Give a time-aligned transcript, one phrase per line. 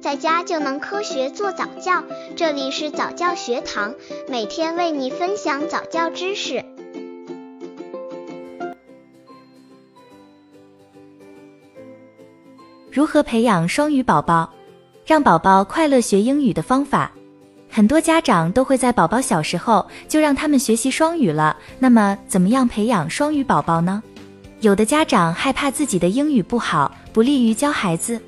[0.00, 2.02] 在家就能科学做早教。
[2.34, 3.94] 这里是早教学堂，
[4.28, 6.64] 每天为你分享早教知识。
[12.90, 14.50] 如何培养双语宝宝，
[15.04, 17.12] 让宝宝快乐学英语的方法？
[17.68, 21.54] 很多家长都会在宝宝小时候就让他们学习双语了。
[21.78, 24.02] 那么，怎么样培养双语宝宝呢？
[24.60, 28.20] 有的家长害怕自己的英语不好，不利于教孩子，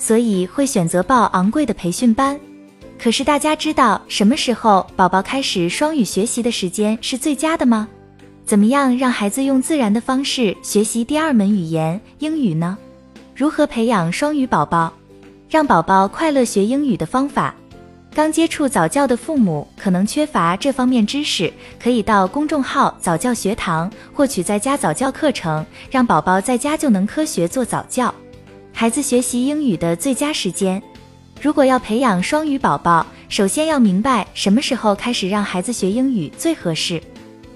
[0.00, 2.40] 所以会选择报昂贵的培训班。
[2.98, 7.86] 可是大家知道什么时候宝宝开始双语学习的时间是最佳的吗？
[8.44, 12.76] 怎么样让孩子用自然的方式学习第二门语言英语呢？
[13.34, 14.92] 如何培养双语宝宝，
[15.48, 17.54] 让宝宝快乐学英语的方法？
[18.12, 28.12] 刚接触早教的父母可能缺乏这方面知识，可以到公众号早教学堂获取在家早教课程，让宝宝在家就能科学做早教。
[28.80, 30.82] 孩子学习英语的最佳时间，
[31.38, 36.98] 如果要培养双语宝宝，首先要明白什么时候开始让孩子学英语最合适。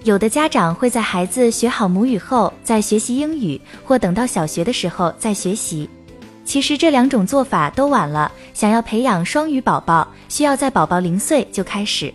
[0.02, 5.88] 有的家长会在孩子学好母语后再学习英语，或等到小学的时候再学习。
[6.44, 8.30] 其实这两种做法都晚了。
[8.52, 12.12] 想要培养双语宝宝，需要在宝宝零岁就开始。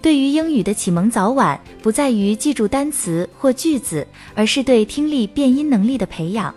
[0.00, 6.54] 对于英语的启蒙早晚，不在于记住单词或句子，而是对听力变音能力的培养。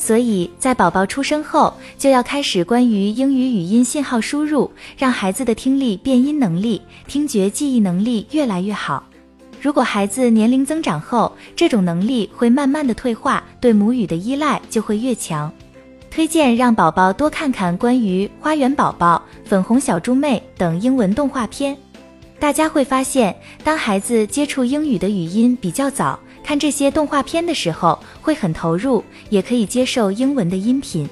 [0.00, 9.04] 所以在宝宝出生后，就要开始关于英语语音信号输入，让孩子的听力变音能力、听觉记忆能力越来越好。
[9.60, 15.52] 如果孩子年龄增长后，这种能力会慢慢的退化，对母语的依赖就会越强。
[16.10, 21.76] 推荐让宝宝多看看关于《花园宝宝》《粉红小猪妹》等英文动画片。
[22.38, 26.16] 大家会发现，当孩子接触英语的语音比较早，
[26.48, 31.06] 看这些动画片的时候会很投入，也可以接受英文的音频。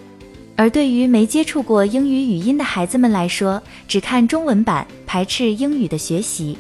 [0.57, 6.57] 而对于没接触过英语语音的孩子们来说，只看中文版排斥英语的学习。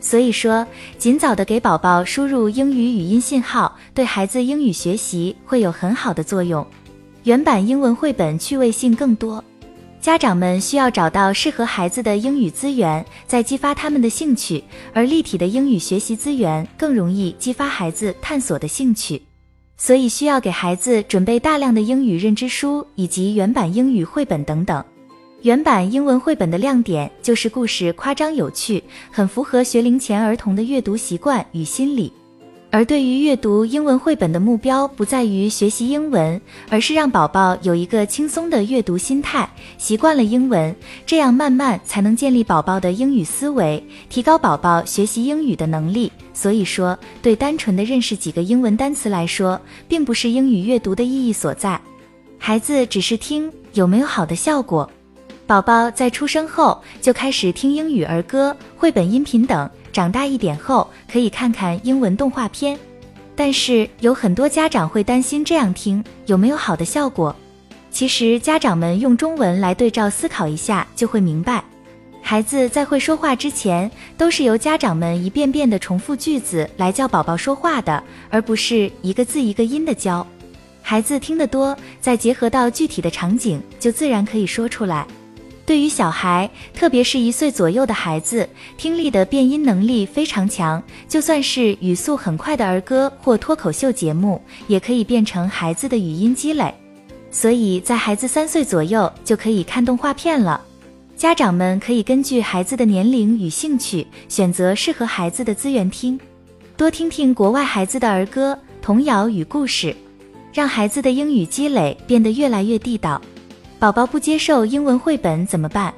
[0.00, 0.64] 所以说，
[0.96, 6.64] 尽早的给宝宝输入英语语音信号，对孩子英语学习会有很好的作用。
[7.24, 9.42] 原版英文绘本趣味性更多，
[10.02, 14.64] 家长们需要找到适合孩子的英语资源，再激发他们的兴趣。
[14.92, 19.22] 而立体的英语学习资源更容易激发孩子探索的兴趣，
[19.76, 24.84] 所以需要给孩子准备大量的英语认知书以及原版英语绘本等等。
[25.42, 28.82] 原版英文绘本的亮点就是故事夸张有趣，
[29.12, 32.12] 很符合学龄前儿童的阅读习惯与心理。
[32.72, 36.40] 而对于阅读英文绘本的目标，不在于学习英文，
[36.70, 39.46] 而是让宝宝有一个轻松的阅读心态，
[39.76, 40.74] 习惯了英文，
[41.04, 46.10] 这样慢慢才能建立宝宝的英语思维，提高宝宝学习英语的能力。
[46.32, 51.78] 所以说，对单纯的认识几个英文单词来说，并不是英语阅读的意义所在。
[52.38, 54.90] 孩子只是听，有没有好的效果？
[55.46, 59.70] 宝宝在出生后就开始听英语儿歌、绘本音频等。
[59.92, 62.78] 长大一点后，可以看看英文动画片，
[63.36, 67.34] 但是有很多家长会担心这样听有没有好的效果。
[67.90, 71.62] 其实家长们用中文来对照思考一下，就会明白，
[72.22, 80.26] 孩子在会说话之前，都是由家长们一遍遍的重复句子来教宝宝说话的，而不是一个字一个音的教。
[80.80, 85.06] 孩子听得多，再结合到具体的场景，就自然可以说出来。
[85.64, 90.82] 对于小孩，特别是一岁左右的孩子，听力的变音能力非常强。
[91.08, 96.74] 就算是语速很快的儿歌或脱口秀节目，也可以变成孩子的语音积累。
[97.30, 100.60] 所以在孩子三岁左右就可以看动画片了。
[101.16, 106.18] 家长们可以根据孩子的年龄与兴趣，选择适合孩子的资源听，
[106.76, 109.94] 多听听国外孩子的儿歌、童谣与故事，
[110.52, 113.22] 让孩子的英语积累变得越来越地道。
[113.82, 115.92] 宝宝不接受英文绘本怎么办？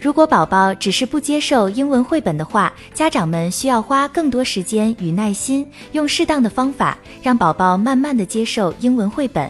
[0.00, 9.48] 如果宝宝只是不接受英文绘本的话，家长们需要花更多时间与耐心，用适当的方法，让宝宝慢慢的接受英文绘本。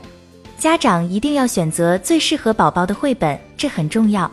[0.58, 4.30] 家长一定要选择最适合宝宝的绘本，这很重要。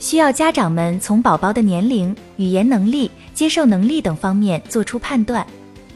[0.00, 5.46] 需要家长们从宝宝的年龄、语言能力、接受能力等方面做出判断。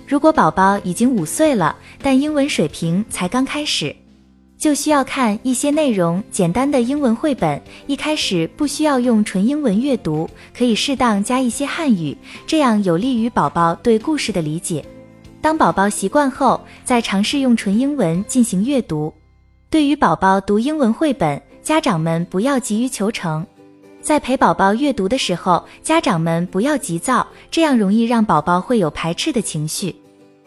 [0.07, 3.93] 如果宝宝已经五岁了，但英文水平才刚开始。
[4.57, 12.17] 就需要看一些内容简单的英文绘本，一开始不需要用纯英文阅读，可以适当加一些汉语，
[12.47, 14.85] 这样有利于宝宝对故事的理解。
[15.43, 19.13] 当宝宝习惯后，再尝试用纯英文进行阅读。
[19.69, 23.45] 对于宝宝读英文绘本，家长们不要急于求成，
[24.01, 29.95] 在陪宝宝阅读的时候，家长们不要急躁，这样容易让宝宝会有排斥的情绪。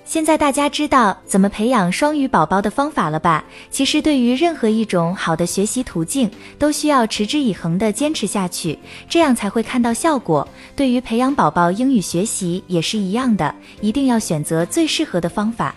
[0.07, 3.44] 现在大家知道怎么培养双语宝宝的方法了吧？
[3.69, 10.48] 其实对于任何一种好的学习途径，都需要持之以恒的坚持下去，这样才会看到效果。
[10.77, 15.75] 对于培养宝宝英语学习也是一样的，一定要选择最适合的方法。